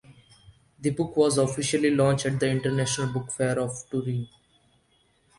[0.79, 4.27] The book was officially launched at the International book fair of Turin.